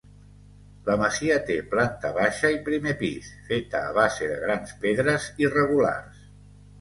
La 0.85 0.93
masia 1.01 1.33
té 1.49 1.57
planta 1.73 2.09
baixa 2.15 2.49
i 2.55 2.57
primer 2.69 2.93
pis; 3.01 3.27
feta 3.49 3.81
a 3.91 3.91
base 3.99 4.31
de 4.31 4.39
grans 4.47 4.73
pedres 4.87 5.29
irregulars. 5.45 6.25